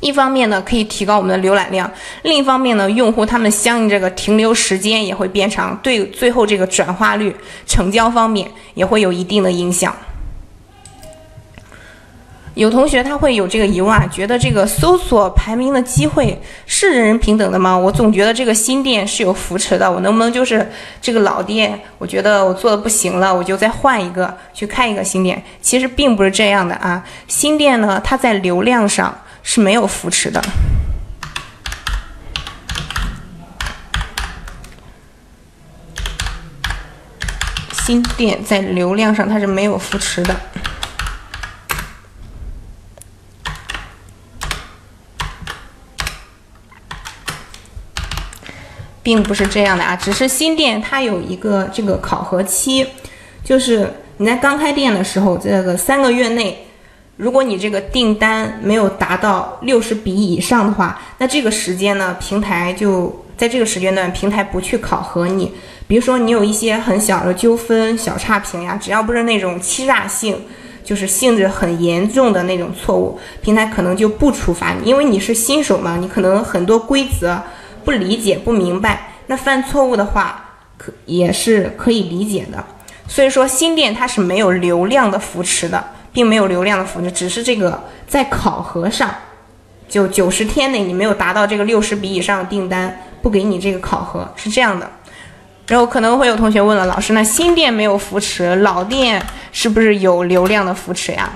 [0.00, 1.88] 一方面呢，可以提高我们的浏览量；
[2.22, 7.34] 另一方面呢，用户他们相应这个停留时间也会变长，对最后这个转化率、
[7.66, 9.94] 成交方面也会有一定的影响。
[12.54, 17.76] 有同学他会有这个疑问啊，觉得这个搜索排名的机会是人人平等的吗？
[17.76, 20.66] 我总觉得这个新店是有扶持的，我能不能就是
[21.02, 25.42] 这个老店，我觉得我做的不行了，我就再换一个去开一个新店？
[25.60, 29.14] 其实并不是这样的啊，新店呢，它在流量上
[29.48, 30.42] 是没有扶持的，
[37.72, 40.34] 新店在流量上它是没有扶持的。
[49.02, 52.84] 并不是这样的啊，只是新店它有一个这个考核期，
[53.44, 56.65] 就是你在刚开店的时候，这个三个月内，
[57.16, 65.52] 如果你这个订单没有达到六十笔以上的话，那这个时间呢，平台就在这个时间段，平台不去考核你。
[65.88, 70.36] 比如说你有一些很小的纠纷、小差评呀，只要不是那种欺诈性，
[70.84, 77.40] 就是性质很严重的那种错误，平台可能就不处罚你，因为你是新手嘛，你可能很多规则。
[77.84, 80.44] 不理解不明白，那犯错误的话，
[80.76, 82.64] 可也是可以理解的。
[83.06, 85.84] 所以说新店它是没有流量的扶持的，
[86.16, 87.78] 并没有流量的扶持，只是这个
[88.08, 89.14] 在考核上，
[89.86, 94.90] 就九十天内你没有达到这个六十笔以上的订单，不给你这个考核，是这样的。
[95.66, 101.30] 然后可能会有同学问了，老师，那新店没有扶持，老店是不是有流量的扶持呀？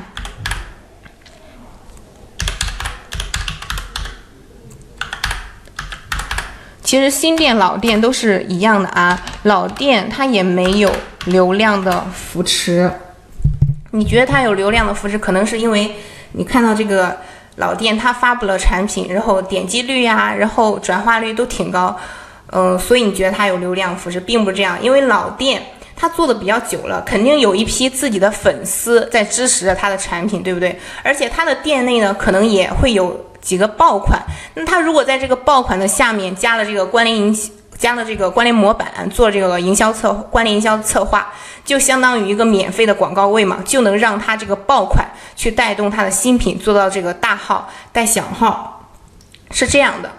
[6.82, 10.90] 其实新店老店都是一样的啊，老店它也没有
[11.26, 12.90] 流量的扶持。
[13.90, 15.90] 你觉得它有流量的扶持，可能是因为
[16.32, 17.16] 你看到这个
[17.56, 21.98] 老店它发布了产品，然后点击率呀，然后转化率都挺高，
[22.52, 24.76] 嗯，所以你觉得它有流量扶持，并不是这样。
[24.82, 25.62] 因为老店
[25.96, 30.78] 它做的比较久了，肯定有一批自己的粉丝在支持着它的产品，对不对？
[31.02, 33.26] 而且它的店内呢，可能也会有。
[33.40, 34.22] 几个爆款，
[34.52, 37.34] 那他如果在这个爆款的下面加了这个关联营，
[37.80, 41.32] 加了这个关联模板，做这个营销策关联营销策划，
[41.64, 48.90] 就相当于一个免费的广告位嘛，就能让他这个爆款去带动他的新品，做到这个大号带小号，
[49.50, 50.12] 是这样的。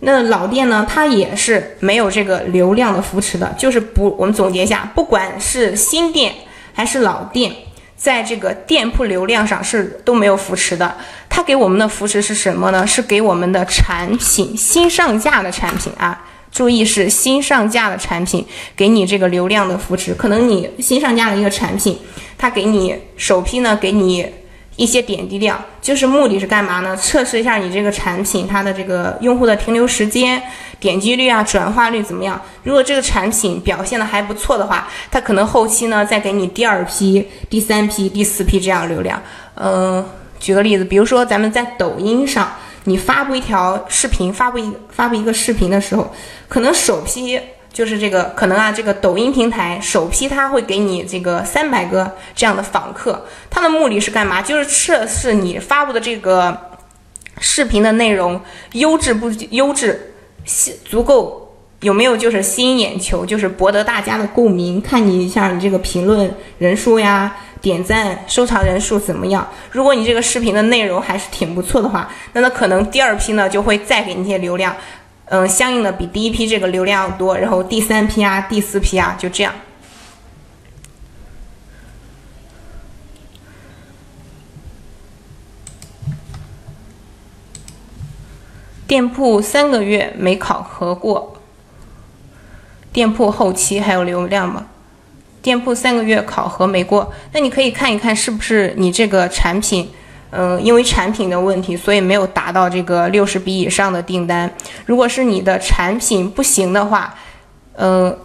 [0.00, 6.34] 那老店呢，它也是没有这个流量的扶持的，就是不，我们总结一下，不管是新店
[6.72, 7.52] 还是老店。
[7.96, 10.96] 在这个店铺流量上是都没有扶持的，
[11.30, 12.86] 它给我们的扶持是什么呢？
[12.86, 16.25] 是给我们的产品新上架的产品啊，
[16.56, 18.42] 注意是新上架的产品，
[18.74, 20.14] 给你这个流量的扶持。
[20.14, 21.98] 可能你新上架的一个产品，
[22.38, 24.26] 它给你首批呢，给你。
[24.76, 26.94] 一些点击量，就是目的是干嘛呢？
[26.98, 30.42] 测试一下你这个产品它的这个用户的停留时间、
[30.78, 32.38] 点击率啊、转化率怎么样？
[32.62, 39.18] 如果这个产品表现的还不错的话，它可能后期呢再给你第二批、第三批、第四批这样流量。
[39.54, 40.04] 嗯，
[40.38, 42.52] 举个例子，比如说咱们在抖音上，
[42.86, 46.12] 你发布一条视频，发布一发布一个视频的时候，
[46.48, 47.38] 可能首批。
[47.72, 54.40] 就是这个可能啊，这个抖音平台首批他会给你这个三百个这样的访客，他的目的是干嘛？
[54.40, 56.58] 就是测试你发布的这个
[57.38, 58.40] 视频的内容
[58.72, 60.14] 优质不优质，
[60.46, 67.36] 吸足够有没有就是吸引眼球，就是博得大家的共鸣，看你一下你这个评论人数呀、
[67.66, 69.44] 点赞、收藏人数怎么样？
[69.72, 74.72] 如果你这个视频的内容还是挺不错的话，那那可能第二批呢就会再给你一些流量。
[75.24, 79.52] 嗯，相应的比第一批这个流量要多，然后第三批啊、第四批啊，就这样。
[88.86, 91.38] 店铺三个月没考核过，
[92.92, 94.66] 店铺后期还有流量吗？
[95.46, 99.88] 店铺三个月考核没过，那你可以看一看是不是你这个产品。
[100.32, 104.52] 嗯，因为产品的问题，所以没有达到这个六十笔以上的订单。
[104.86, 107.14] 如果是你的产品不行的话，
[107.76, 108.18] 嗯，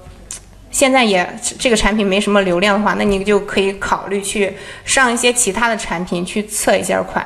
[0.71, 7.23] 现在也这个产品没什么流量的话，那你就可以考虑去上一些其他的产品去测一下款。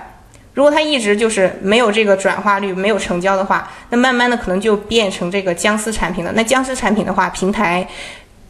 [0.54, 6.34] 如果它一直就是没有这个转化率、没有成交的话，那慢慢的可能就变成这个僵尸产品了。
[6.36, 7.88] 那僵尸产品的话，平台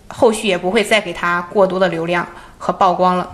[0.08, 2.26] 后续也不会再给他过多的流量
[2.58, 3.30] 和曝光了。